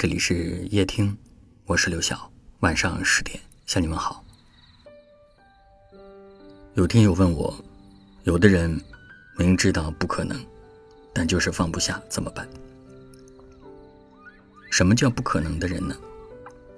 [0.00, 1.18] 这里是夜听，
[1.64, 2.30] 我是刘晓。
[2.60, 4.24] 晚上十点向你们好。
[6.74, 7.52] 有听友问我，
[8.22, 8.80] 有的人
[9.36, 10.40] 明知道不可能，
[11.12, 12.48] 但就是放不下，怎么办？
[14.70, 15.96] 什么叫不可能的人呢？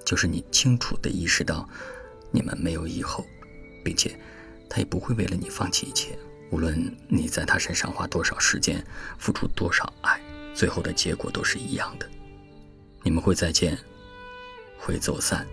[0.02, 1.68] 就是你清楚的意识到
[2.30, 3.26] 你们没有以后，
[3.84, 4.18] 并且
[4.66, 6.18] 他也不会为了你放弃一切，
[6.50, 8.82] 无论你在他身上花多少时间，
[9.18, 10.18] 付出多少爱，
[10.54, 12.08] 最后的结果都是一样的。
[13.02, 13.78] 你们会再见，
[14.78, 15.46] 会走散，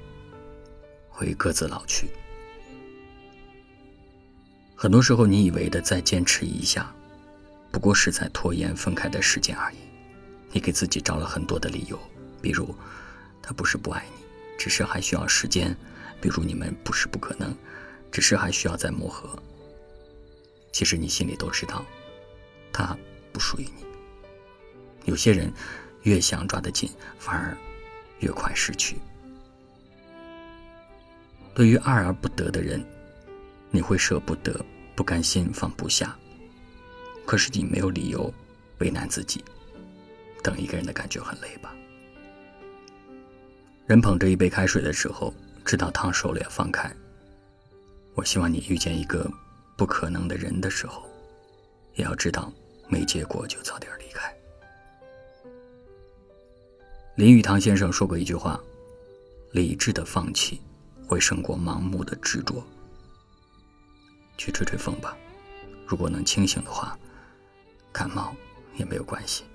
[1.09, 2.09] 会各自老去。
[4.76, 6.94] 很多时候，你以为的再坚持一下，
[7.71, 9.77] 不过是在拖延分开的时间而已。
[10.52, 11.98] 你给自己找了很多的理由，
[12.41, 12.76] 比如
[13.41, 14.26] 他不是不爱你，
[14.57, 15.73] 只是还需要时间；
[16.21, 17.55] 比如你们不是不可能，
[18.12, 19.41] 只是还需要再磨合。
[20.73, 21.85] 其实你心里都知道，
[22.73, 22.95] 他
[23.32, 23.85] 不属于你。
[25.05, 25.52] 有些人。
[26.07, 26.89] 越想抓得紧，
[27.20, 27.55] 反而
[28.20, 28.95] 越快失去。
[31.53, 32.82] 对于爱而不得的人，
[33.71, 34.57] 你会舍不得、
[34.95, 36.17] 不甘心、放不下。
[37.26, 38.34] 可是你没有理由
[38.77, 39.43] 为难自己。
[40.41, 41.76] 等一个人的感觉很累吧？
[43.85, 45.34] 人捧着一杯开水的时候，
[45.65, 46.89] 知道烫手了要放开。
[48.15, 49.29] 我希望你遇见一个
[49.76, 51.04] 不可能的人的时候，
[51.95, 52.49] 也要知道
[52.87, 54.34] 没结果就早点离开。
[57.18, 58.62] 林语堂先生说过一句话
[59.51, 60.62] ：“理智的放弃
[61.07, 62.63] 会胜过盲目的执着。”
[64.38, 65.18] 去吹吹风吧，
[65.88, 66.95] 如果能清醒的话，
[67.91, 68.35] 感冒
[68.75, 69.45] 也没有关系。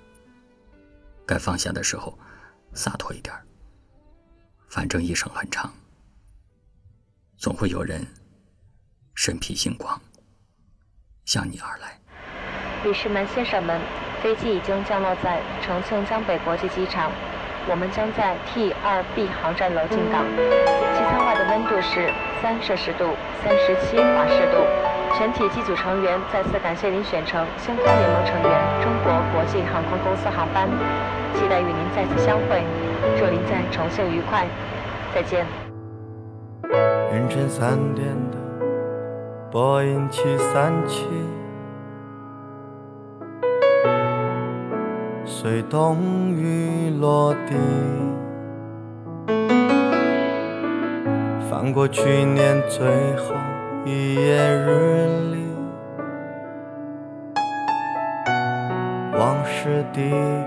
[1.25, 2.19] 该放下的时候，
[2.75, 3.33] 洒脱一点
[4.69, 5.73] 反正一生很长，
[7.37, 8.05] 总会有人
[9.15, 10.03] 身披星光
[11.25, 11.97] 向你而来。
[12.85, 13.81] 女士们、先生们，
[14.21, 17.13] 飞机已经降落在重庆江北国际机场。
[17.71, 22.11] 我们将在 T 二 B 航站楼进港，机舱外的温度是
[22.43, 24.59] 三摄氏度，三十七华氏度。
[25.15, 28.51] 全体机组成员再次感谢您选乘星空联盟成员
[28.83, 30.69] 中国国际航空公司航班，
[31.35, 32.65] 期待与您再次相会。
[33.19, 34.47] 祝您在重庆愉快，
[35.15, 35.47] 再见。
[37.13, 38.39] 凌晨三点的
[39.51, 41.07] 波音七三七。
[45.43, 45.97] 随冬
[46.37, 47.57] 雨落地，
[51.51, 52.87] 翻过去年最
[53.17, 53.35] 后
[53.85, 55.45] 一页日历，
[59.19, 60.45] 往事低语，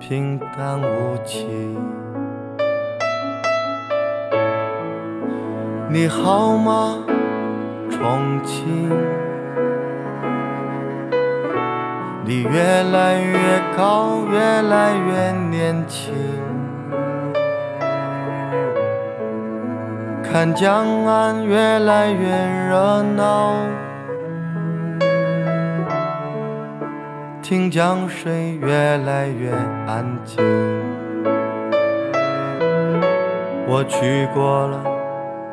[0.00, 1.46] 平淡无奇。
[5.88, 6.98] 你好吗，
[7.88, 8.90] 重庆？
[12.24, 13.36] 你越来越
[13.76, 16.14] 高，越来越年轻。
[20.22, 22.28] 看江岸越来越
[22.68, 23.54] 热闹，
[27.42, 29.50] 听江水越来越
[29.86, 30.42] 安静。
[33.66, 34.80] 我去过了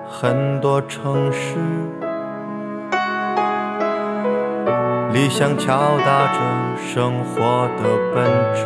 [0.07, 1.55] 很多城市。
[5.19, 6.39] 理想敲打着
[6.93, 7.83] 生活的
[8.15, 8.23] 本
[8.55, 8.61] 质，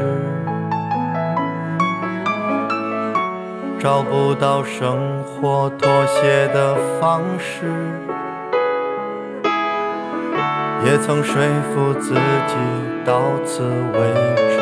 [3.80, 7.66] 找不到生活妥协的方式，
[10.86, 11.42] 也曾说
[11.74, 12.53] 服自己
[13.03, 14.59] 到此为止。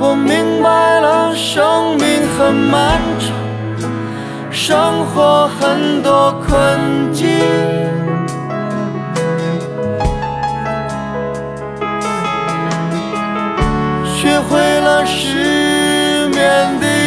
[0.00, 3.36] 我明白了，生命很漫长，
[4.50, 7.28] 生活很多困境。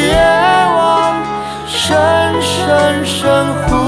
[0.05, 0.15] 眠的夜
[0.75, 1.15] 晚，
[1.65, 3.84] 深深深呼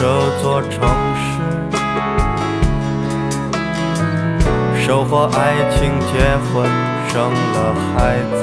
[0.00, 0.08] 这
[0.40, 0.80] 座城
[1.14, 1.20] 市，
[4.82, 6.16] 收获爱情，结
[6.48, 6.64] 婚，
[7.06, 8.40] 生了孩子，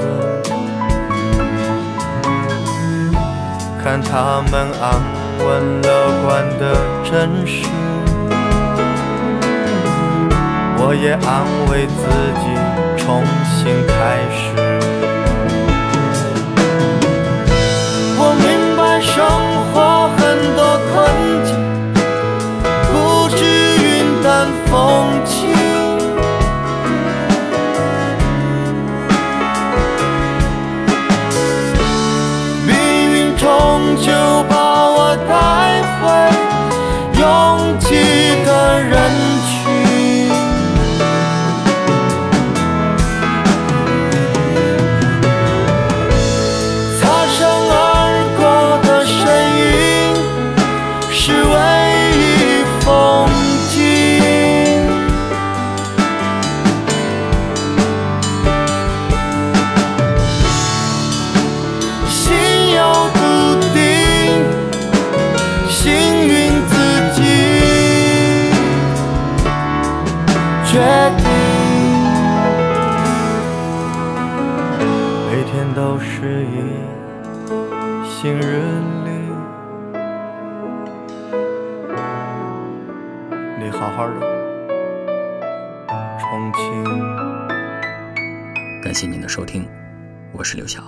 [3.84, 5.02] 看他们安
[5.40, 5.88] 稳乐
[6.24, 6.62] 观的
[7.04, 7.12] 真
[7.48, 7.66] 实，
[10.78, 11.28] 我也安
[11.72, 12.04] 慰自
[12.40, 12.46] 己，
[13.04, 13.96] 重新开
[14.30, 14.67] 始。
[70.70, 70.80] 决
[71.18, 71.26] 定。
[75.30, 76.56] 每天都是一
[78.06, 78.62] 新日
[79.06, 79.10] 历，
[83.64, 84.14] 你好好的，
[86.20, 86.84] 重庆。
[88.84, 89.66] 感谢您的收听，
[90.34, 90.82] 我是刘晓。